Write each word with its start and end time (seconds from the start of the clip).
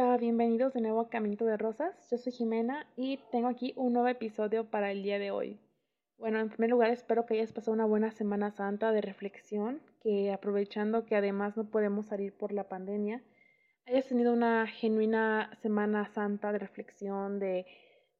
Hola, 0.00 0.16
bienvenidos 0.16 0.74
de 0.74 0.80
nuevo 0.80 1.00
a 1.00 1.08
Caminito 1.10 1.44
de 1.44 1.56
Rosas. 1.56 2.08
Yo 2.08 2.18
soy 2.18 2.30
Jimena 2.30 2.86
y 2.96 3.16
tengo 3.32 3.48
aquí 3.48 3.72
un 3.74 3.94
nuevo 3.94 4.06
episodio 4.06 4.70
para 4.70 4.92
el 4.92 5.02
día 5.02 5.18
de 5.18 5.32
hoy. 5.32 5.58
Bueno, 6.18 6.38
en 6.38 6.50
primer 6.50 6.70
lugar 6.70 6.92
espero 6.92 7.26
que 7.26 7.34
hayas 7.34 7.52
pasado 7.52 7.72
una 7.72 7.84
buena 7.84 8.12
Semana 8.12 8.52
Santa 8.52 8.92
de 8.92 9.00
reflexión, 9.00 9.82
que 10.00 10.30
aprovechando 10.30 11.04
que 11.04 11.16
además 11.16 11.56
no 11.56 11.68
podemos 11.68 12.06
salir 12.06 12.32
por 12.32 12.52
la 12.52 12.68
pandemia, 12.68 13.24
hayas 13.86 14.06
tenido 14.06 14.32
una 14.32 14.68
genuina 14.68 15.50
Semana 15.62 16.06
Santa 16.06 16.52
de 16.52 16.60
reflexión, 16.60 17.40
de, 17.40 17.66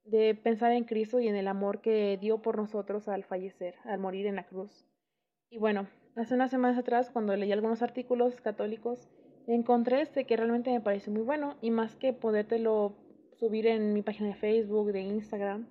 de 0.03 0.35
pensar 0.35 0.73
en 0.73 0.83
Cristo 0.83 1.21
y 1.21 1.29
en 1.29 1.37
el 1.37 1.47
amor 1.47 1.81
que 1.81 2.19
dio 2.21 2.43
por 2.43 2.57
nosotros 2.57 3.07
al 3.07 3.23
fallecer, 3.23 3.77
al 3.85 4.01
morir 4.01 4.27
en 4.27 4.35
la 4.35 4.49
cruz. 4.49 4.85
Y 5.49 5.59
bueno, 5.59 5.87
hace 6.17 6.35
unas 6.35 6.51
semanas 6.51 6.77
atrás, 6.77 7.09
cuando 7.09 7.37
leí 7.37 7.53
algunos 7.53 7.83
artículos 7.83 8.41
católicos, 8.41 9.09
encontré 9.55 10.03
este 10.03 10.25
que 10.25 10.37
realmente 10.37 10.71
me 10.71 10.81
pareció 10.81 11.13
muy 11.13 11.23
bueno 11.23 11.57
y 11.63 11.71
más 11.71 11.97
que 11.97 12.13
podértelo 12.13 12.95
subir 13.39 13.67
en 13.67 13.93
mi 13.93 14.03
página 14.03 14.29
de 14.29 14.35
Facebook, 14.35 14.93
de 14.93 15.01
Instagram, 15.01 15.67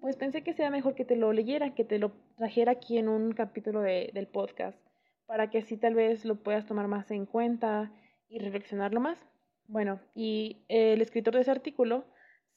pues 0.00 0.16
pensé 0.16 0.42
que 0.42 0.52
sería 0.52 0.70
mejor 0.70 0.94
que 0.94 1.04
te 1.04 1.16
lo 1.16 1.32
leyera, 1.32 1.74
que 1.74 1.84
te 1.84 1.98
lo 1.98 2.12
trajera 2.36 2.72
aquí 2.72 2.98
en 2.98 3.08
un 3.08 3.32
capítulo 3.32 3.80
de, 3.80 4.10
del 4.12 4.26
podcast, 4.26 4.78
para 5.26 5.48
que 5.48 5.58
así 5.58 5.76
tal 5.76 5.94
vez 5.94 6.24
lo 6.24 6.42
puedas 6.42 6.66
tomar 6.66 6.88
más 6.88 7.10
en 7.10 7.24
cuenta 7.24 7.92
y 8.28 8.38
reflexionarlo 8.40 9.00
más. 9.00 9.24
Bueno, 9.68 10.00
y 10.14 10.64
el 10.68 11.00
escritor 11.00 11.34
de 11.34 11.42
ese 11.42 11.52
artículo 11.52 12.04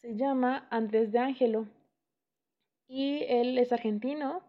se 0.01 0.15
llama 0.15 0.67
Andrés 0.71 1.12
de 1.12 1.20
Ángelo 1.20 1.67
y 2.87 3.23
él 3.27 3.57
es 3.57 3.71
argentino 3.71 4.41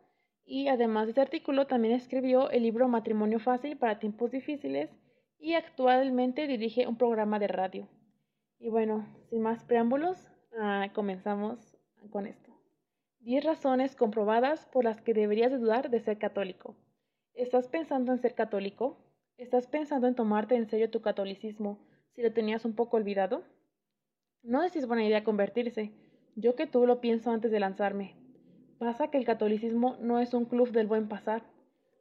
y 0.44 0.68
además 0.68 1.06
de 1.06 1.12
ese 1.12 1.20
artículo 1.20 1.66
también 1.66 1.94
escribió 1.94 2.50
el 2.50 2.62
libro 2.62 2.88
Matrimonio 2.88 3.38
Fácil 3.38 3.76
para 3.76 3.98
tiempos 3.98 4.30
difíciles 4.30 4.90
y 5.38 5.54
actualmente 5.54 6.46
dirige 6.46 6.86
un 6.86 6.96
programa 6.96 7.38
de 7.38 7.48
radio. 7.48 7.88
Y 8.58 8.68
bueno, 8.68 9.06
sin 9.28 9.42
más 9.42 9.64
preámbulos, 9.64 10.30
ah, 10.58 10.88
comenzamos 10.94 11.76
con 12.10 12.26
esto. 12.26 12.52
10 13.20 13.44
razones 13.44 13.96
comprobadas 13.96 14.66
por 14.66 14.84
las 14.84 15.00
que 15.00 15.12
deberías 15.12 15.52
dudar 15.52 15.90
de 15.90 16.00
ser 16.00 16.18
católico. 16.18 16.76
¿Estás 17.34 17.68
pensando 17.68 18.12
en 18.12 18.18
ser 18.18 18.34
católico? 18.34 18.98
¿Estás 19.36 19.66
pensando 19.66 20.06
en 20.06 20.14
tomarte 20.14 20.54
en 20.54 20.66
serio 20.66 20.90
tu 20.90 21.02
catolicismo 21.02 21.78
si 22.14 22.22
lo 22.22 22.32
tenías 22.32 22.64
un 22.64 22.74
poco 22.74 22.96
olvidado? 22.96 23.42
No 24.42 24.62
es 24.62 24.72
si 24.72 24.78
es 24.78 24.86
buena 24.86 25.04
idea 25.04 25.24
convertirse. 25.24 25.92
Yo 26.36 26.54
que 26.54 26.66
tú 26.66 26.86
lo 26.86 27.00
pienso 27.00 27.30
antes 27.30 27.50
de 27.50 27.60
lanzarme. 27.60 28.14
Pasa 28.78 29.08
que 29.08 29.18
el 29.18 29.24
catolicismo 29.24 29.96
no 30.00 30.20
es 30.20 30.32
un 30.32 30.44
club 30.44 30.70
del 30.70 30.86
buen 30.86 31.08
pasar. 31.08 31.42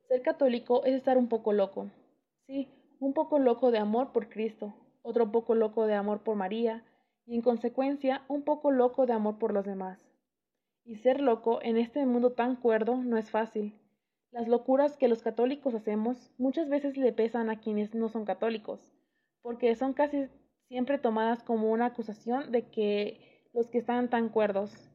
Ser 0.07 0.21
católico 0.21 0.85
es 0.85 0.93
estar 0.93 1.17
un 1.17 1.27
poco 1.27 1.53
loco. 1.53 1.89
Sí, 2.45 2.69
un 3.05 3.13
poco 3.13 3.37
loco 3.37 3.69
de 3.69 3.77
amor 3.77 4.11
por 4.11 4.29
Cristo, 4.29 4.73
otro 5.03 5.31
poco 5.31 5.53
loco 5.53 5.85
de 5.85 5.93
amor 5.93 6.23
por 6.23 6.35
María, 6.35 6.83
y 7.27 7.35
en 7.35 7.43
consecuencia 7.43 8.23
un 8.27 8.41
poco 8.41 8.71
loco 8.71 9.05
de 9.05 9.13
amor 9.13 9.37
por 9.37 9.53
los 9.53 9.63
demás. 9.63 9.99
Y 10.83 10.95
ser 10.95 11.21
loco 11.21 11.59
en 11.61 11.77
este 11.77 12.03
mundo 12.07 12.31
tan 12.31 12.55
cuerdo 12.55 12.97
no 12.97 13.17
es 13.17 13.29
fácil. 13.29 13.79
Las 14.31 14.47
locuras 14.47 14.97
que 14.97 15.07
los 15.07 15.21
católicos 15.21 15.75
hacemos 15.75 16.33
muchas 16.39 16.67
veces 16.67 16.97
le 16.97 17.13
pesan 17.13 17.51
a 17.51 17.59
quienes 17.59 17.93
no 17.93 18.09
son 18.09 18.25
católicos, 18.25 18.91
porque 19.43 19.75
son 19.75 19.93
casi 19.93 20.27
siempre 20.67 20.97
tomadas 20.97 21.43
como 21.43 21.71
una 21.71 21.85
acusación 21.85 22.51
de 22.51 22.69
que 22.71 23.49
los 23.53 23.69
que 23.69 23.77
están 23.77 24.09
tan 24.09 24.29
cuerdos. 24.29 24.89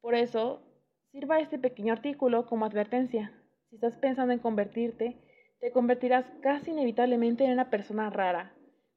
Por 0.00 0.14
eso, 0.14 0.62
sirva 1.10 1.40
este 1.40 1.58
pequeño 1.58 1.94
artículo 1.94 2.46
como 2.46 2.64
advertencia. 2.64 3.32
Si 3.70 3.74
estás 3.74 3.96
pensando 3.96 4.32
en 4.32 4.38
convertirte, 4.38 5.18
te 5.60 5.70
convertirás 5.72 6.24
casi 6.42 6.70
inevitablemente 6.70 7.44
en 7.44 7.52
una 7.52 7.70
persona 7.70 8.10
rara, 8.10 8.54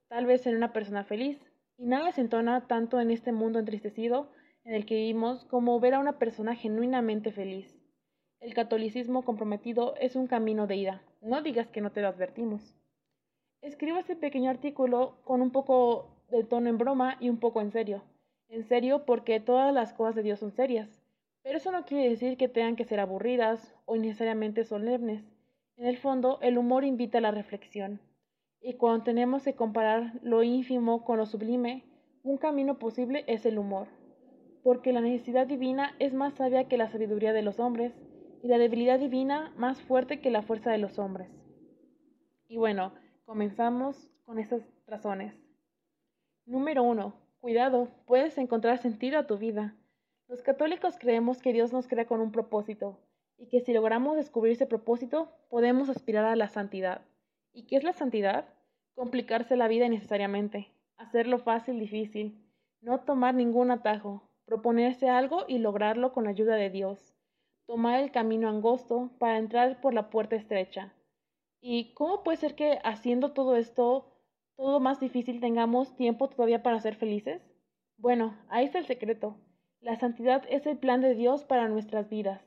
tal 0.07 0.25
vez 0.25 0.45
en 0.47 0.55
una 0.55 0.73
persona 0.73 1.03
feliz, 1.03 1.39
y 1.77 1.85
nada 1.85 2.11
se 2.11 2.21
entona 2.21 2.67
tanto 2.67 2.99
en 2.99 3.11
este 3.11 3.31
mundo 3.31 3.59
entristecido 3.59 4.29
en 4.63 4.73
el 4.73 4.85
que 4.85 4.95
vivimos 4.95 5.45
como 5.45 5.79
ver 5.79 5.93
a 5.93 5.99
una 5.99 6.19
persona 6.19 6.55
genuinamente 6.55 7.31
feliz. 7.31 7.77
El 8.39 8.53
catolicismo 8.53 9.23
comprometido 9.23 9.95
es 9.99 10.15
un 10.15 10.27
camino 10.27 10.67
de 10.67 10.75
ida, 10.75 11.01
no 11.21 11.41
digas 11.41 11.69
que 11.69 11.81
no 11.81 11.91
te 11.91 12.01
lo 12.01 12.07
advertimos. 12.07 12.75
Escribo 13.61 13.97
este 13.97 14.15
pequeño 14.15 14.49
artículo 14.49 15.17
con 15.23 15.41
un 15.41 15.51
poco 15.51 16.09
de 16.29 16.43
tono 16.43 16.69
en 16.69 16.77
broma 16.77 17.17
y 17.19 17.29
un 17.29 17.37
poco 17.37 17.61
en 17.61 17.71
serio. 17.71 18.03
En 18.49 18.63
serio 18.63 19.05
porque 19.05 19.39
todas 19.39 19.73
las 19.73 19.93
cosas 19.93 20.15
de 20.15 20.23
Dios 20.23 20.39
son 20.39 20.51
serias, 20.51 20.89
pero 21.43 21.57
eso 21.57 21.71
no 21.71 21.85
quiere 21.85 22.09
decir 22.09 22.37
que 22.37 22.49
tengan 22.49 22.75
que 22.75 22.85
ser 22.85 22.99
aburridas 22.99 23.73
o 23.85 23.95
necesariamente 23.95 24.63
solemnes. 24.63 25.23
En 25.77 25.85
el 25.85 25.97
fondo, 25.97 26.39
el 26.41 26.57
humor 26.57 26.83
invita 26.83 27.19
a 27.19 27.21
la 27.21 27.29
reflexión, 27.29 28.01
y 28.59 28.73
cuando 28.73 29.03
tenemos 29.03 29.43
que 29.43 29.53
comparar 29.53 30.19
lo 30.23 30.41
ínfimo 30.41 31.05
con 31.05 31.17
lo 31.17 31.27
sublime, 31.27 31.83
un 32.23 32.37
camino 32.37 32.79
posible 32.79 33.23
es 33.27 33.45
el 33.45 33.59
humor, 33.59 33.87
porque 34.63 34.91
la 34.91 35.01
necesidad 35.01 35.45
divina 35.45 35.95
es 35.99 36.15
más 36.15 36.33
sabia 36.33 36.67
que 36.67 36.77
la 36.77 36.89
sabiduría 36.89 37.31
de 37.31 37.43
los 37.43 37.59
hombres, 37.59 37.93
y 38.41 38.47
la 38.47 38.57
debilidad 38.57 38.99
divina 38.99 39.53
más 39.55 39.79
fuerte 39.81 40.19
que 40.19 40.31
la 40.31 40.41
fuerza 40.41 40.71
de 40.71 40.79
los 40.79 40.97
hombres. 40.97 41.29
Y 42.47 42.57
bueno, 42.57 42.93
comenzamos 43.25 44.09
con 44.25 44.39
estas 44.39 44.63
razones. 44.87 45.35
Número 46.47 46.81
1. 46.81 47.13
Cuidado, 47.39 47.89
puedes 48.07 48.35
encontrar 48.39 48.79
sentido 48.79 49.19
a 49.19 49.27
tu 49.27 49.37
vida. 49.37 49.75
Los 50.27 50.41
católicos 50.41 50.97
creemos 50.97 51.39
que 51.39 51.53
Dios 51.53 51.71
nos 51.71 51.87
crea 51.87 52.07
con 52.07 52.19
un 52.19 52.31
propósito, 52.31 52.97
y 53.37 53.47
que 53.47 53.61
si 53.61 53.73
logramos 53.73 54.15
descubrir 54.15 54.53
ese 54.53 54.65
propósito, 54.65 55.31
podemos 55.49 55.89
aspirar 55.89 56.25
a 56.25 56.35
la 56.35 56.49
santidad. 56.49 57.01
¿Y 57.53 57.67
qué 57.67 57.77
es 57.77 57.83
la 57.83 57.93
santidad? 57.93 58.45
Complicarse 58.95 59.55
la 59.55 59.67
vida 59.67 59.85
innecesariamente, 59.85 60.71
hacerlo 60.97 61.37
fácil 61.37 61.79
difícil, 61.79 62.43
no 62.81 63.01
tomar 63.01 63.35
ningún 63.35 63.71
atajo, 63.71 64.23
proponerse 64.45 65.09
algo 65.09 65.45
y 65.47 65.59
lograrlo 65.59 66.13
con 66.13 66.23
la 66.23 66.31
ayuda 66.31 66.55
de 66.55 66.69
Dios, 66.69 67.13
tomar 67.67 67.99
el 67.99 68.11
camino 68.11 68.49
angosto 68.49 69.11
para 69.19 69.37
entrar 69.37 69.81
por 69.81 69.93
la 69.93 70.09
puerta 70.09 70.35
estrecha. 70.35 70.93
¿Y 71.61 71.93
cómo 71.93 72.23
puede 72.23 72.37
ser 72.37 72.55
que 72.55 72.79
haciendo 72.83 73.33
todo 73.33 73.55
esto, 73.55 74.13
todo 74.55 74.79
más 74.79 74.99
difícil, 74.99 75.39
tengamos 75.39 75.95
tiempo 75.95 76.29
todavía 76.29 76.63
para 76.63 76.79
ser 76.79 76.95
felices? 76.95 77.41
Bueno, 77.97 78.35
ahí 78.49 78.65
está 78.65 78.79
el 78.79 78.85
secreto. 78.85 79.37
La 79.79 79.95
santidad 79.95 80.43
es 80.49 80.65
el 80.65 80.77
plan 80.77 81.01
de 81.01 81.13
Dios 81.13 81.43
para 81.43 81.67
nuestras 81.67 82.09
vidas 82.09 82.46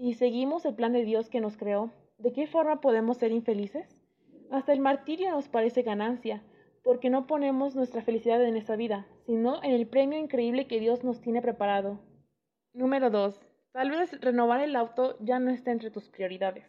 y 0.00 0.14
seguimos 0.14 0.64
el 0.64 0.74
plan 0.74 0.94
de 0.94 1.04
Dios 1.04 1.28
que 1.28 1.42
nos 1.42 1.58
creó, 1.58 1.90
¿de 2.16 2.32
qué 2.32 2.46
forma 2.46 2.80
podemos 2.80 3.18
ser 3.18 3.32
infelices? 3.32 4.00
Hasta 4.50 4.72
el 4.72 4.80
martirio 4.80 5.30
nos 5.30 5.50
parece 5.50 5.82
ganancia, 5.82 6.42
porque 6.82 7.10
no 7.10 7.26
ponemos 7.26 7.76
nuestra 7.76 8.00
felicidad 8.00 8.42
en 8.42 8.56
esta 8.56 8.76
vida, 8.76 9.06
sino 9.26 9.62
en 9.62 9.72
el 9.72 9.86
premio 9.86 10.18
increíble 10.18 10.66
que 10.66 10.80
Dios 10.80 11.04
nos 11.04 11.20
tiene 11.20 11.42
preparado. 11.42 12.00
Número 12.72 13.10
2. 13.10 13.38
Tal 13.72 13.90
vez 13.90 14.18
renovar 14.22 14.62
el 14.62 14.74
auto 14.74 15.18
ya 15.20 15.38
no 15.38 15.50
esté 15.50 15.70
entre 15.70 15.90
tus 15.90 16.08
prioridades. 16.08 16.64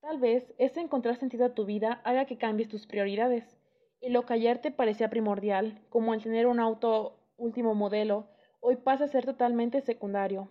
Tal 0.00 0.18
vez 0.18 0.52
ese 0.58 0.80
encontrar 0.80 1.14
sentido 1.14 1.44
a 1.44 1.54
tu 1.54 1.64
vida 1.64 2.00
haga 2.02 2.24
que 2.24 2.38
cambies 2.38 2.68
tus 2.68 2.88
prioridades, 2.88 3.56
y 4.00 4.10
lo 4.10 4.26
que 4.26 4.34
ayer 4.34 4.58
te 4.58 4.72
parecía 4.72 5.10
primordial, 5.10 5.80
como 5.90 6.12
el 6.12 6.24
tener 6.24 6.48
un 6.48 6.58
auto 6.58 7.20
último 7.36 7.76
modelo, 7.76 8.26
hoy 8.58 8.74
pasa 8.74 9.04
a 9.04 9.08
ser 9.08 9.24
totalmente 9.24 9.80
secundario, 9.80 10.48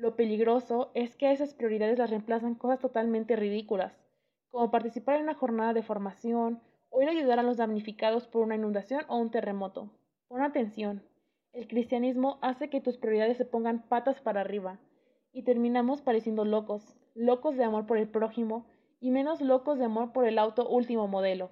lo 0.00 0.16
peligroso 0.16 0.90
es 0.94 1.14
que 1.14 1.30
esas 1.30 1.52
prioridades 1.52 1.98
las 1.98 2.08
reemplazan 2.08 2.54
cosas 2.54 2.80
totalmente 2.80 3.36
ridículas, 3.36 3.92
como 4.50 4.70
participar 4.70 5.16
en 5.16 5.24
una 5.24 5.34
jornada 5.34 5.74
de 5.74 5.82
formación 5.82 6.62
o 6.88 7.02
ir 7.02 7.08
a 7.08 7.10
ayudar 7.10 7.38
a 7.38 7.42
los 7.42 7.58
damnificados 7.58 8.26
por 8.26 8.42
una 8.42 8.54
inundación 8.54 9.04
o 9.08 9.18
un 9.18 9.30
terremoto. 9.30 9.90
Pon 10.26 10.40
atención, 10.40 11.02
el 11.52 11.68
cristianismo 11.68 12.38
hace 12.40 12.70
que 12.70 12.80
tus 12.80 12.96
prioridades 12.96 13.36
se 13.36 13.44
pongan 13.44 13.86
patas 13.88 14.22
para 14.22 14.40
arriba 14.40 14.80
y 15.32 15.42
terminamos 15.42 16.00
pareciendo 16.00 16.46
locos, 16.46 16.96
locos 17.14 17.56
de 17.56 17.64
amor 17.64 17.86
por 17.86 17.98
el 17.98 18.08
prójimo 18.08 18.64
y 19.00 19.10
menos 19.10 19.42
locos 19.42 19.78
de 19.78 19.84
amor 19.84 20.12
por 20.12 20.26
el 20.26 20.38
auto 20.38 20.66
último 20.66 21.08
modelo. 21.08 21.50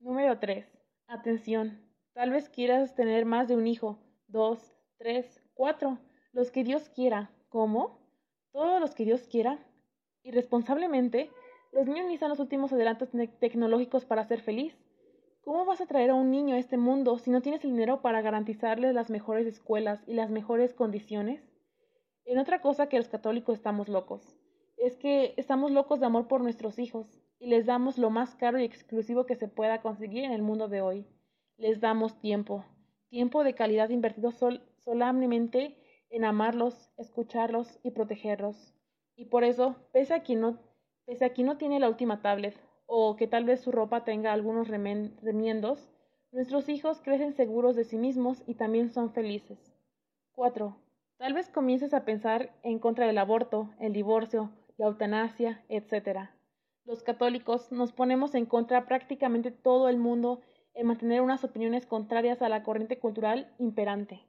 Número 0.00 0.38
3. 0.38 0.66
Atención. 1.08 1.80
Tal 2.12 2.30
vez 2.30 2.50
quieras 2.50 2.94
tener 2.94 3.24
más 3.24 3.48
de 3.48 3.56
un 3.56 3.66
hijo, 3.66 3.98
dos, 4.28 4.76
tres, 4.98 5.42
cuatro, 5.54 5.98
los 6.32 6.50
que 6.50 6.62
Dios 6.62 6.90
quiera, 6.90 7.30
¿Cómo? 7.48 7.98
Todos 8.52 8.80
los 8.80 8.94
que 8.94 9.04
Dios 9.04 9.22
quiera. 9.28 9.58
Irresponsablemente, 10.22 11.30
los 11.72 11.86
niños 11.86 12.06
necesitan 12.06 12.30
los 12.30 12.40
últimos 12.40 12.72
adelantos 12.72 13.10
tecnológicos 13.38 14.04
para 14.04 14.24
ser 14.24 14.40
feliz. 14.40 14.74
¿Cómo 15.42 15.64
vas 15.64 15.80
a 15.80 15.86
traer 15.86 16.10
a 16.10 16.14
un 16.14 16.30
niño 16.30 16.56
a 16.56 16.58
este 16.58 16.76
mundo 16.76 17.18
si 17.18 17.30
no 17.30 17.40
tienes 17.40 17.64
el 17.64 17.70
dinero 17.70 18.02
para 18.02 18.20
garantizarles 18.20 18.94
las 18.94 19.10
mejores 19.10 19.46
escuelas 19.46 20.02
y 20.06 20.14
las 20.14 20.30
mejores 20.30 20.74
condiciones? 20.74 21.40
En 22.24 22.38
otra 22.38 22.60
cosa 22.60 22.88
que 22.88 22.98
los 22.98 23.08
católicos 23.08 23.54
estamos 23.54 23.88
locos, 23.88 24.36
es 24.76 24.96
que 24.96 25.34
estamos 25.36 25.70
locos 25.70 26.00
de 26.00 26.06
amor 26.06 26.26
por 26.26 26.40
nuestros 26.40 26.80
hijos 26.80 27.20
y 27.38 27.46
les 27.46 27.66
damos 27.66 27.96
lo 27.96 28.10
más 28.10 28.34
caro 28.34 28.58
y 28.58 28.64
exclusivo 28.64 29.26
que 29.26 29.36
se 29.36 29.46
pueda 29.46 29.82
conseguir 29.82 30.24
en 30.24 30.32
el 30.32 30.42
mundo 30.42 30.66
de 30.66 30.80
hoy. 30.80 31.06
Les 31.56 31.80
damos 31.80 32.18
tiempo, 32.18 32.64
tiempo 33.08 33.44
de 33.44 33.54
calidad 33.54 33.90
invertido 33.90 34.32
sol 34.32 34.62
solemnemente 34.78 35.76
en 36.10 36.24
amarlos, 36.24 36.90
escucharlos 36.96 37.78
y 37.82 37.90
protegerlos. 37.90 38.74
Y 39.16 39.26
por 39.26 39.44
eso, 39.44 39.76
pese 39.92 40.14
a 40.14 40.22
que 40.22 40.36
no, 40.36 40.58
pese 41.04 41.24
a 41.24 41.32
que 41.32 41.42
no 41.42 41.56
tiene 41.56 41.80
la 41.80 41.88
última 41.88 42.22
tablet, 42.22 42.58
o 42.86 43.16
que 43.16 43.26
tal 43.26 43.44
vez 43.44 43.60
su 43.60 43.72
ropa 43.72 44.04
tenga 44.04 44.32
algunos 44.32 44.68
remiendos, 44.68 45.88
Nuestros 46.32 46.68
hijos 46.68 47.00
crecen 47.00 47.32
seguros 47.32 47.76
de 47.76 47.84
sí 47.84 47.96
mismos 47.96 48.42
y 48.46 48.56
también 48.56 48.90
son 48.90 49.12
felices. 49.12 49.72
4. 50.32 50.76
Tal 51.16 51.32
vez 51.32 51.48
comiences 51.48 51.94
a 51.94 52.04
pensar 52.04 52.50
en 52.62 52.78
contra 52.78 53.06
del 53.06 53.16
aborto, 53.16 53.70
el 53.80 53.94
divorcio, 53.94 54.50
la 54.76 54.86
eutanasia, 54.86 55.64
etc. 55.70 56.28
Los 56.84 57.02
católicos 57.02 57.72
nos 57.72 57.92
ponemos 57.92 58.34
en 58.34 58.44
contra 58.44 58.86
prácticamente 58.86 59.50
todo 59.50 59.88
el 59.88 59.96
mundo 59.96 60.42
en 60.74 60.88
mantener 60.88 61.22
unas 61.22 61.42
opiniones 61.42 61.86
contrarias 61.86 62.42
a 62.42 62.50
la 62.50 62.62
corriente 62.62 62.98
cultural 62.98 63.50
imperante. 63.58 64.20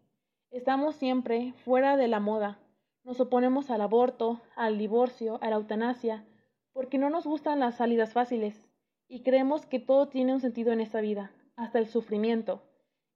Estamos 0.52 0.96
siempre 0.96 1.54
fuera 1.66 1.98
de 1.98 2.08
la 2.08 2.22
moda. 2.22 2.58
Nos 3.04 3.20
oponemos 3.20 3.70
al 3.70 3.82
aborto, 3.82 4.40
al 4.56 4.78
divorcio, 4.78 5.40
a 5.42 5.50
la 5.50 5.58
eutanasia, 5.58 6.26
porque 6.72 6.98
no 6.98 7.10
nos 7.10 7.26
gustan 7.26 7.60
las 7.60 7.76
salidas 7.76 8.14
fáciles 8.14 8.66
y 9.10 9.24
creemos 9.24 9.66
que 9.66 9.80
todo 9.80 10.08
tiene 10.08 10.34
un 10.34 10.40
sentido 10.40 10.72
en 10.72 10.80
esta 10.80 11.02
vida, 11.02 11.32
hasta 11.58 11.80
el 11.80 11.88
sufrimiento. 11.88 12.64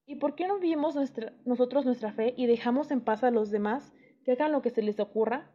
¿Y 0.06 0.16
por 0.16 0.36
qué 0.36 0.45
no 0.45 0.60
vivimos 0.60 0.95
nosotros 1.45 1.86
nuestra 1.86 2.12
fe 2.12 2.33
y 2.36 2.48
dejamos 2.48 2.92
en 2.92 3.00
paz 3.00 3.24
a 3.24 3.31
los 3.31 3.50
demás 3.50 3.94
que 4.25 4.34
hagan 4.34 4.51
lo 4.51 4.62
que 4.62 4.69
se 4.69 4.81
les 4.81 5.00
ocurra? 5.00 5.51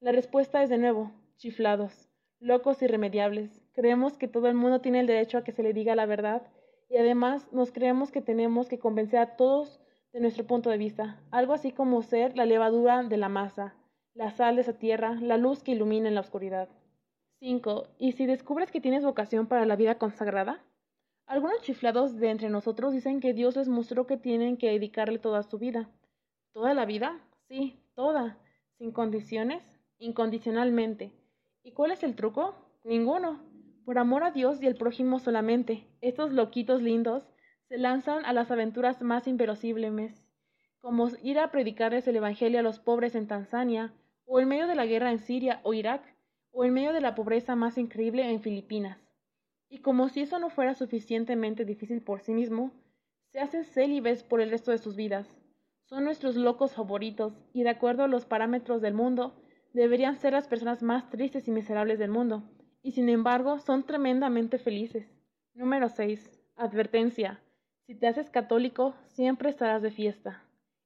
La 0.00 0.12
respuesta 0.12 0.62
es 0.62 0.70
de 0.70 0.78
nuevo, 0.78 1.12
chiflados, 1.36 2.08
locos 2.38 2.80
irremediables. 2.80 3.62
Creemos 3.72 4.16
que 4.16 4.26
todo 4.26 4.48
el 4.48 4.54
mundo 4.54 4.80
tiene 4.80 5.00
el 5.00 5.06
derecho 5.06 5.36
a 5.36 5.44
que 5.44 5.52
se 5.52 5.62
le 5.62 5.74
diga 5.74 5.94
la 5.94 6.06
verdad 6.06 6.50
y 6.88 6.96
además 6.96 7.52
nos 7.52 7.72
creemos 7.72 8.10
que 8.10 8.22
tenemos 8.22 8.68
que 8.68 8.78
convencer 8.78 9.18
a 9.18 9.36
todos 9.36 9.80
de 10.12 10.20
nuestro 10.20 10.46
punto 10.46 10.70
de 10.70 10.78
vista, 10.78 11.20
algo 11.30 11.52
así 11.52 11.72
como 11.72 12.02
ser 12.02 12.36
la 12.36 12.46
levadura 12.46 13.02
de 13.02 13.16
la 13.16 13.28
masa, 13.28 13.74
la 14.14 14.30
sal 14.30 14.56
de 14.56 14.62
esa 14.62 14.78
tierra, 14.78 15.14
la 15.20 15.36
luz 15.36 15.62
que 15.62 15.72
ilumina 15.72 16.08
en 16.08 16.14
la 16.14 16.20
oscuridad. 16.20 16.68
5. 17.38 17.86
¿Y 17.98 18.12
si 18.12 18.26
descubres 18.26 18.70
que 18.70 18.80
tienes 18.80 19.04
vocación 19.04 19.46
para 19.46 19.64
la 19.66 19.76
vida 19.76 19.96
consagrada? 19.96 20.62
Algunos 21.26 21.62
chiflados 21.62 22.16
de 22.16 22.28
entre 22.28 22.50
nosotros 22.50 22.92
dicen 22.92 23.20
que 23.20 23.32
Dios 23.32 23.56
les 23.56 23.68
mostró 23.68 24.06
que 24.06 24.16
tienen 24.16 24.56
que 24.56 24.70
dedicarle 24.70 25.18
toda 25.18 25.42
su 25.44 25.58
vida. 25.58 25.88
¿Toda 26.52 26.74
la 26.74 26.84
vida? 26.84 27.20
Sí, 27.48 27.78
toda. 27.94 28.36
¿Sin 28.78 28.90
condiciones? 28.90 29.62
Incondicionalmente. 29.98 31.12
¿Y 31.62 31.72
cuál 31.72 31.92
es 31.92 32.02
el 32.02 32.16
truco? 32.16 32.56
Ninguno. 32.82 33.40
Por 33.84 33.98
amor 33.98 34.24
a 34.24 34.32
Dios 34.32 34.60
y 34.60 34.66
el 34.66 34.74
prójimo 34.74 35.18
solamente, 35.18 35.86
estos 36.00 36.32
loquitos 36.32 36.82
lindos 36.82 37.30
se 37.70 37.78
lanzan 37.78 38.26
a 38.26 38.32
las 38.32 38.50
aventuras 38.50 39.00
más 39.00 39.26
inverosímiles, 39.26 40.22
como 40.80 41.08
ir 41.22 41.38
a 41.38 41.50
predicarles 41.50 42.06
el 42.08 42.16
Evangelio 42.16 42.58
a 42.58 42.62
los 42.62 42.80
pobres 42.80 43.14
en 43.14 43.26
Tanzania, 43.26 43.94
o 44.26 44.40
en 44.40 44.48
medio 44.48 44.66
de 44.66 44.74
la 44.74 44.84
guerra 44.84 45.10
en 45.10 45.20
Siria 45.20 45.60
o 45.62 45.72
Irak, 45.72 46.02
o 46.50 46.66
en 46.66 46.74
medio 46.74 46.92
de 46.92 47.00
la 47.00 47.14
pobreza 47.14 47.54
más 47.54 47.78
increíble 47.78 48.28
en 48.28 48.42
Filipinas. 48.42 48.98
Y 49.68 49.78
como 49.78 50.08
si 50.08 50.20
eso 50.20 50.38
no 50.38 50.50
fuera 50.50 50.74
suficientemente 50.74 51.64
difícil 51.64 52.02
por 52.02 52.20
sí 52.20 52.34
mismo, 52.34 52.72
se 53.32 53.38
hacen 53.38 53.64
célibes 53.64 54.24
por 54.24 54.40
el 54.40 54.50
resto 54.50 54.72
de 54.72 54.78
sus 54.78 54.96
vidas. 54.96 55.28
Son 55.84 56.04
nuestros 56.04 56.34
locos 56.34 56.74
favoritos, 56.74 57.32
y 57.52 57.62
de 57.62 57.70
acuerdo 57.70 58.02
a 58.02 58.08
los 58.08 58.26
parámetros 58.26 58.82
del 58.82 58.94
mundo, 58.94 59.40
deberían 59.72 60.16
ser 60.16 60.32
las 60.32 60.48
personas 60.48 60.82
más 60.82 61.08
tristes 61.08 61.48
y 61.48 61.52
miserables 61.52 61.98
del 61.98 62.10
mundo 62.10 62.42
y 62.82 62.92
sin 62.92 63.08
embargo 63.08 63.58
son 63.58 63.84
tremendamente 63.84 64.58
felices. 64.58 65.06
Número 65.54 65.88
6. 65.88 66.30
Advertencia. 66.56 67.40
Si 67.90 67.96
te 67.96 68.06
haces 68.06 68.30
católico, 68.30 68.94
siempre 69.08 69.50
estarás 69.50 69.82
de 69.82 69.90
fiesta. 69.90 70.44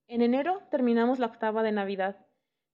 En 0.08 0.22
enero 0.22 0.62
terminamos 0.70 1.18
la 1.18 1.26
octava 1.26 1.62
de 1.62 1.70
Navidad. 1.70 2.16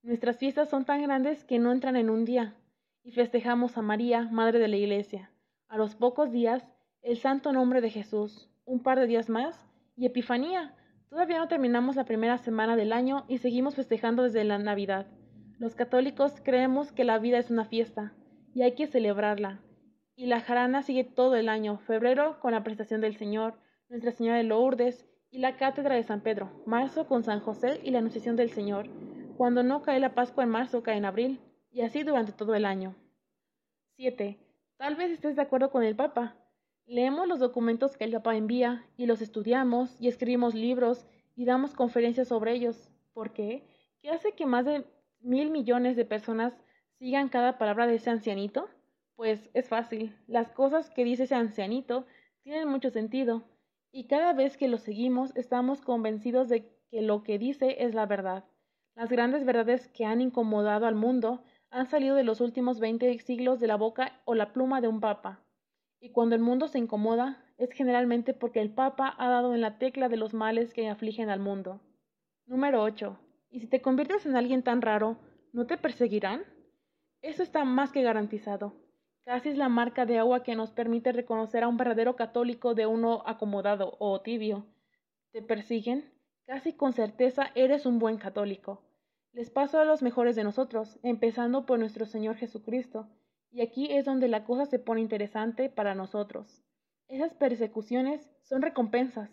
Nuestras 0.03 0.37
fiestas 0.37 0.69
son 0.69 0.85
tan 0.85 1.01
grandes 1.01 1.43
que 1.43 1.59
no 1.59 1.73
entran 1.73 1.97
en 1.97 2.09
un 2.09 2.23
día, 2.23 2.55
y 3.03 3.11
festejamos 3.11 3.77
a 3.77 3.81
María, 3.81 4.29
Madre 4.31 4.59
de 4.59 4.69
la 4.69 4.77
Iglesia. 4.77 5.31
A 5.67 5.75
los 5.75 5.95
pocos 5.95 6.31
días, 6.31 6.63
el 7.01 7.17
santo 7.17 7.51
nombre 7.51 7.81
de 7.81 7.89
Jesús, 7.89 8.49
un 8.63 8.81
par 8.81 8.97
de 9.01 9.05
días 9.05 9.27
más, 9.27 9.67
y 9.97 10.05
Epifanía. 10.05 10.77
Todavía 11.09 11.39
no 11.39 11.49
terminamos 11.49 11.97
la 11.97 12.05
primera 12.05 12.37
semana 12.37 12.77
del 12.77 12.93
año 12.93 13.25
y 13.27 13.39
seguimos 13.39 13.75
festejando 13.75 14.23
desde 14.23 14.45
la 14.45 14.59
Navidad. 14.59 15.07
Los 15.59 15.75
católicos 15.75 16.39
creemos 16.41 16.93
que 16.93 17.03
la 17.03 17.19
vida 17.19 17.37
es 17.37 17.51
una 17.51 17.65
fiesta, 17.65 18.13
y 18.53 18.61
hay 18.61 18.75
que 18.75 18.87
celebrarla. 18.87 19.59
Y 20.15 20.27
la 20.27 20.39
jarana 20.39 20.83
sigue 20.83 21.03
todo 21.03 21.35
el 21.35 21.49
año, 21.49 21.79
febrero 21.79 22.39
con 22.39 22.53
la 22.53 22.63
prestación 22.63 23.01
del 23.01 23.17
Señor, 23.17 23.59
Nuestra 23.91 24.13
Señora 24.13 24.37
de 24.37 24.43
Lourdes 24.43 25.05
y 25.31 25.39
la 25.39 25.57
Cátedra 25.57 25.95
de 25.95 26.03
San 26.03 26.21
Pedro, 26.21 26.49
marzo 26.65 27.07
con 27.07 27.25
San 27.25 27.41
José 27.41 27.81
y 27.83 27.91
la 27.91 27.99
Anunciación 27.99 28.37
del 28.37 28.49
Señor. 28.49 28.87
Cuando 29.35 29.63
no 29.63 29.81
cae 29.81 29.99
la 29.99 30.15
Pascua 30.15 30.45
en 30.45 30.49
marzo, 30.49 30.81
cae 30.81 30.95
en 30.95 31.03
abril, 31.03 31.41
y 31.73 31.81
así 31.81 32.03
durante 32.03 32.31
todo 32.31 32.55
el 32.55 32.63
año. 32.63 32.95
7. 33.97 34.39
Tal 34.77 34.95
vez 34.95 35.11
estés 35.11 35.35
de 35.35 35.41
acuerdo 35.41 35.71
con 35.71 35.83
el 35.83 35.97
Papa. 35.97 36.37
Leemos 36.85 37.27
los 37.27 37.39
documentos 37.39 37.97
que 37.97 38.05
el 38.05 38.13
Papa 38.13 38.37
envía 38.37 38.85
y 38.95 39.07
los 39.07 39.21
estudiamos 39.21 39.97
y 39.99 40.07
escribimos 40.07 40.55
libros 40.55 41.05
y 41.35 41.43
damos 41.43 41.73
conferencias 41.73 42.29
sobre 42.29 42.53
ellos. 42.53 42.89
¿Por 43.11 43.33
qué? 43.33 43.67
¿Qué 43.99 44.09
hace 44.09 44.31
que 44.31 44.45
más 44.45 44.63
de 44.63 44.85
mil 45.19 45.51
millones 45.51 45.97
de 45.97 46.05
personas 46.05 46.53
sigan 46.97 47.27
cada 47.27 47.57
palabra 47.57 47.87
de 47.87 47.95
ese 47.95 48.09
ancianito? 48.09 48.69
Pues 49.17 49.49
es 49.53 49.67
fácil. 49.67 50.15
Las 50.27 50.49
cosas 50.53 50.89
que 50.89 51.03
dice 51.03 51.23
ese 51.23 51.35
ancianito 51.35 52.05
tienen 52.43 52.69
mucho 52.69 52.89
sentido, 52.89 53.43
y 53.91 54.05
cada 54.05 54.33
vez 54.33 54.57
que 54.57 54.67
lo 54.67 54.77
seguimos 54.77 55.35
estamos 55.35 55.81
convencidos 55.81 56.49
de 56.49 56.65
que 56.89 57.01
lo 57.01 57.23
que 57.23 57.37
dice 57.37 57.83
es 57.83 57.93
la 57.93 58.05
verdad. 58.05 58.45
Las 58.95 59.09
grandes 59.09 59.45
verdades 59.45 59.87
que 59.89 60.05
han 60.05 60.21
incomodado 60.21 60.85
al 60.85 60.95
mundo 60.95 61.43
han 61.69 61.87
salido 61.87 62.15
de 62.15 62.23
los 62.23 62.41
últimos 62.41 62.79
veinte 62.79 63.17
siglos 63.19 63.59
de 63.59 63.67
la 63.67 63.77
boca 63.77 64.21
o 64.25 64.35
la 64.35 64.51
pluma 64.53 64.81
de 64.81 64.87
un 64.87 64.99
papa. 64.99 65.39
Y 65.99 66.09
cuando 66.09 66.35
el 66.35 66.41
mundo 66.41 66.67
se 66.67 66.79
incomoda, 66.79 67.45
es 67.57 67.71
generalmente 67.71 68.33
porque 68.33 68.59
el 68.59 68.73
papa 68.73 69.13
ha 69.17 69.29
dado 69.29 69.53
en 69.53 69.61
la 69.61 69.77
tecla 69.77 70.09
de 70.09 70.17
los 70.17 70.33
males 70.33 70.73
que 70.73 70.89
afligen 70.89 71.29
al 71.29 71.39
mundo. 71.39 71.79
Número 72.47 72.81
8. 72.83 73.17
¿Y 73.49 73.59
si 73.59 73.67
te 73.67 73.81
conviertes 73.81 74.25
en 74.25 74.35
alguien 74.35 74.63
tan 74.63 74.81
raro, 74.81 75.17
no 75.53 75.67
te 75.67 75.77
perseguirán? 75.77 76.43
Eso 77.21 77.43
está 77.43 77.63
más 77.65 77.91
que 77.91 78.01
garantizado. 78.01 78.73
Casi 79.23 79.49
es 79.49 79.57
la 79.57 79.69
marca 79.69 80.05
de 80.05 80.17
agua 80.17 80.43
que 80.43 80.55
nos 80.55 80.71
permite 80.71 81.11
reconocer 81.11 81.63
a 81.63 81.67
un 81.67 81.77
verdadero 81.77 82.15
católico 82.15 82.73
de 82.73 82.87
uno 82.87 83.23
acomodado 83.25 83.95
o 83.99 84.19
tibio. 84.21 84.65
¿Te 85.31 85.41
persiguen? 85.41 86.11
Casi 86.45 86.73
con 86.73 86.93
certeza 86.93 87.51
eres 87.53 87.85
un 87.85 87.99
buen 87.99 88.17
católico. 88.17 88.81
Les 89.31 89.49
paso 89.49 89.79
a 89.79 89.85
los 89.85 90.01
mejores 90.01 90.35
de 90.35 90.43
nosotros, 90.43 90.99
empezando 91.03 91.65
por 91.65 91.79
nuestro 91.79 92.05
Señor 92.05 92.35
Jesucristo. 92.35 93.07
Y 93.51 93.61
aquí 93.61 93.91
es 93.91 94.05
donde 94.05 94.27
la 94.27 94.43
cosa 94.43 94.65
se 94.65 94.79
pone 94.79 95.01
interesante 95.01 95.69
para 95.69 95.93
nosotros. 95.93 96.63
Esas 97.07 97.33
persecuciones 97.33 98.29
son 98.41 98.61
recompensas. 98.61 99.29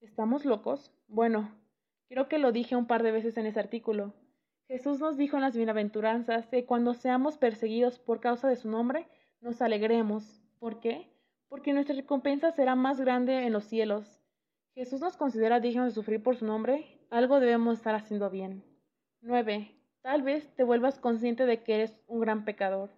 ¿Estamos 0.00 0.44
locos? 0.44 0.92
Bueno, 1.08 1.52
creo 2.08 2.26
que 2.28 2.38
lo 2.38 2.52
dije 2.52 2.74
un 2.74 2.86
par 2.86 3.02
de 3.02 3.12
veces 3.12 3.36
en 3.36 3.46
ese 3.46 3.60
artículo. 3.60 4.14
Jesús 4.66 4.98
nos 4.98 5.16
dijo 5.16 5.36
en 5.36 5.42
las 5.42 5.56
bienaventuranzas 5.56 6.48
que 6.48 6.64
cuando 6.64 6.94
seamos 6.94 7.38
perseguidos 7.38 7.98
por 7.98 8.20
causa 8.20 8.48
de 8.48 8.56
su 8.56 8.68
nombre, 8.68 9.06
nos 9.40 9.62
alegremos. 9.62 10.42
¿Por 10.58 10.80
qué? 10.80 11.10
Porque 11.48 11.72
nuestra 11.72 11.94
recompensa 11.94 12.52
será 12.52 12.74
más 12.74 13.00
grande 13.00 13.46
en 13.46 13.52
los 13.52 13.64
cielos. 13.64 14.20
Jesús 14.74 15.00
nos 15.00 15.16
considera 15.16 15.60
dignos 15.60 15.86
de 15.86 15.94
sufrir 15.94 16.22
por 16.22 16.36
su 16.36 16.44
nombre, 16.44 17.00
algo 17.10 17.40
debemos 17.40 17.78
estar 17.78 17.94
haciendo 17.94 18.30
bien. 18.30 18.64
9. 19.20 19.72
Tal 20.02 20.22
vez 20.22 20.54
te 20.54 20.64
vuelvas 20.64 20.98
consciente 20.98 21.46
de 21.46 21.62
que 21.62 21.74
eres 21.76 21.98
un 22.06 22.20
gran 22.20 22.44
pecador. 22.44 22.90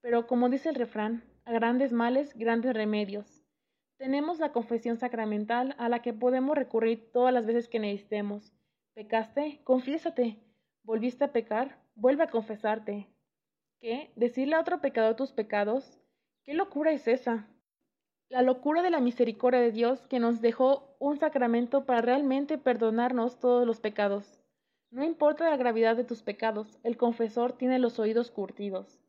Pero 0.00 0.26
como 0.26 0.48
dice 0.48 0.68
el 0.68 0.76
refrán, 0.76 1.24
a 1.44 1.52
grandes 1.52 1.92
males, 1.92 2.34
grandes 2.34 2.74
remedios. 2.74 3.44
Tenemos 3.98 4.38
la 4.38 4.52
confesión 4.52 4.96
sacramental 4.96 5.74
a 5.78 5.88
la 5.88 6.00
que 6.00 6.14
podemos 6.14 6.56
recurrir 6.56 7.10
todas 7.12 7.34
las 7.34 7.44
veces 7.44 7.68
que 7.68 7.80
necesitemos. 7.80 8.54
¿Pecaste? 8.94 9.60
Confiésate. 9.64 10.38
¿Volviste 10.84 11.24
a 11.24 11.32
pecar? 11.32 11.78
Vuelve 11.94 12.24
a 12.24 12.30
confesarte. 12.30 13.08
¿Qué? 13.80 14.10
¿Decirle 14.14 14.56
a 14.56 14.60
otro 14.60 14.82
pecador 14.82 15.16
tus 15.16 15.32
pecados? 15.32 15.98
¿Qué 16.44 16.52
locura 16.52 16.92
es 16.92 17.08
esa? 17.08 17.48
La 18.28 18.42
locura 18.42 18.82
de 18.82 18.90
la 18.90 19.00
misericordia 19.00 19.58
de 19.60 19.72
Dios 19.72 20.06
que 20.06 20.20
nos 20.20 20.42
dejó 20.42 20.94
un 20.98 21.16
sacramento 21.16 21.86
para 21.86 22.02
realmente 22.02 22.58
perdonarnos 22.58 23.40
todos 23.40 23.66
los 23.66 23.80
pecados. 23.80 24.38
No 24.90 25.02
importa 25.02 25.48
la 25.48 25.56
gravedad 25.56 25.96
de 25.96 26.04
tus 26.04 26.22
pecados, 26.22 26.78
el 26.82 26.98
confesor 26.98 27.54
tiene 27.54 27.78
los 27.78 27.98
oídos 27.98 28.30
curtidos. 28.30 29.00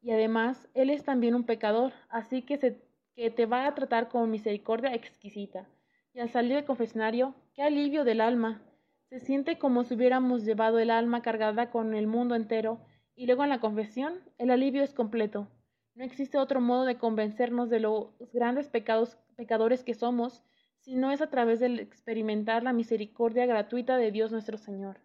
Y 0.00 0.12
además, 0.12 0.68
Él 0.74 0.90
es 0.90 1.02
también 1.02 1.34
un 1.34 1.44
pecador, 1.44 1.92
así 2.08 2.42
que, 2.42 2.56
se, 2.56 2.80
que 3.16 3.30
te 3.30 3.46
va 3.46 3.66
a 3.66 3.74
tratar 3.74 4.08
con 4.08 4.30
misericordia 4.30 4.94
exquisita. 4.94 5.66
Y 6.14 6.20
al 6.20 6.30
salir 6.30 6.54
del 6.54 6.64
confesionario, 6.64 7.34
qué 7.52 7.62
alivio 7.62 8.04
del 8.04 8.20
alma. 8.20 8.62
Se 9.08 9.18
siente 9.18 9.58
como 9.58 9.82
si 9.82 9.94
hubiéramos 9.94 10.44
llevado 10.44 10.78
el 10.78 10.90
alma 10.90 11.20
cargada 11.20 11.70
con 11.70 11.94
el 11.94 12.06
mundo 12.06 12.36
entero, 12.36 12.80
y 13.20 13.26
luego 13.26 13.44
en 13.44 13.50
la 13.50 13.60
confesión 13.60 14.14
el 14.38 14.50
alivio 14.50 14.82
es 14.82 14.94
completo. 14.94 15.46
No 15.94 16.04
existe 16.04 16.38
otro 16.38 16.62
modo 16.62 16.86
de 16.86 16.96
convencernos 16.96 17.68
de 17.68 17.78
los 17.78 18.14
grandes 18.32 18.70
pecados, 18.70 19.18
pecadores 19.36 19.84
que 19.84 19.92
somos, 19.92 20.42
si 20.78 20.94
no 20.94 21.12
es 21.12 21.20
a 21.20 21.28
través 21.28 21.60
de 21.60 21.66
experimentar 21.82 22.62
la 22.62 22.72
misericordia 22.72 23.44
gratuita 23.44 23.98
de 23.98 24.10
Dios 24.10 24.32
nuestro 24.32 24.56
Señor. 24.56 25.00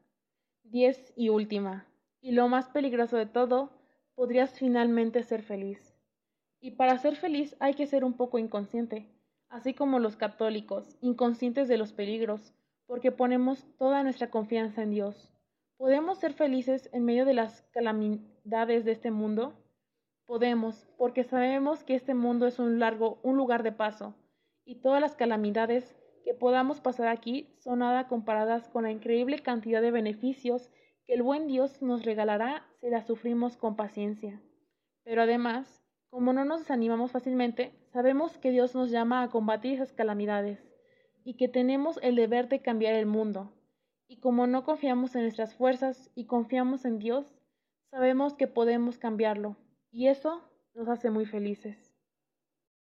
Diez 0.64 1.12
y 1.18 1.28
última. 1.28 1.88
Y 2.22 2.32
lo 2.32 2.48
más 2.48 2.70
peligroso 2.70 3.18
de 3.18 3.26
todo, 3.26 3.74
podrías 4.16 4.58
finalmente 4.58 5.22
ser 5.22 5.42
feliz. 5.42 5.94
Y 6.62 6.72
para 6.72 6.98
ser 6.98 7.18
feliz 7.18 7.58
hay 7.60 7.74
que 7.74 7.86
ser 7.86 8.06
un 8.06 8.14
poco 8.14 8.40
inconsciente. 8.40 9.10
así 9.50 9.74
como 9.74 10.00
los 10.00 10.16
católicos, 10.16 10.96
inconscientes 11.02 11.68
de 11.68 11.78
los 11.78 11.92
peligros, 11.92 12.54
porque 12.86 13.12
ponemos 13.12 13.66
toda 13.78 14.04
nuestra 14.04 14.30
confianza 14.30 14.84
en 14.84 14.92
Dios. 14.92 15.35
¿Podemos 15.78 16.20
ser 16.20 16.34
felices 16.34 16.90
en 16.94 17.04
medio 17.04 17.26
de 17.26 17.34
las 17.34 17.62
calamidades 17.74 18.86
de 18.86 18.94
este 18.94 19.12
mundo? 19.12 19.54
Podemos, 20.26 20.88
porque 20.98 21.26
sabemos 21.26 21.84
que 21.84 21.96
este 21.96 22.14
mundo 22.14 22.48
es 22.48 22.60
un 22.60 22.80
largo, 22.80 23.20
un 23.24 23.36
lugar 23.36 23.62
de 23.62 23.74
paso, 23.74 24.16
y 24.64 24.76
todas 24.76 25.02
las 25.02 25.16
calamidades 25.16 25.94
que 26.24 26.34
podamos 26.34 26.80
pasar 26.80 27.10
aquí 27.10 27.54
son 27.60 27.80
nada 27.80 28.08
comparadas 28.08 28.70
con 28.70 28.84
la 28.84 28.92
increíble 28.92 29.40
cantidad 29.40 29.82
de 29.82 29.92
beneficios 29.92 30.72
que 31.06 31.14
el 31.14 31.24
buen 31.24 31.46
Dios 31.46 31.82
nos 31.82 32.06
regalará 32.06 32.66
si 32.80 32.90
las 32.90 33.06
sufrimos 33.06 33.58
con 33.58 33.76
paciencia. 33.76 34.42
Pero 35.04 35.24
además, 35.24 35.84
como 36.10 36.32
no 36.32 36.46
nos 36.46 36.62
desanimamos 36.62 37.12
fácilmente, 37.12 37.74
sabemos 37.92 38.38
que 38.38 38.52
Dios 38.52 38.76
nos 38.76 38.92
llama 38.92 39.22
a 39.22 39.30
combatir 39.30 39.74
esas 39.74 39.92
calamidades 39.92 40.66
y 41.26 41.36
que 41.36 41.50
tenemos 41.50 42.00
el 42.02 42.16
deber 42.16 42.48
de 42.48 42.62
cambiar 42.62 42.94
el 42.94 43.06
mundo. 43.06 43.52
Y 44.08 44.18
como 44.18 44.48
no 44.48 44.64
confiamos 44.64 45.16
en 45.16 45.24
nuestras 45.24 45.56
fuerzas 45.56 46.12
y 46.16 46.26
confiamos 46.26 46.86
en 46.86 47.00
Dios, 47.00 47.26
sabemos 47.92 48.34
que 48.34 48.48
podemos 48.48 48.98
cambiarlo 48.98 49.58
y 49.92 50.08
eso 50.08 50.42
nos 50.74 50.88
hace 50.90 51.10
muy 51.10 51.26
felices. 51.26 51.85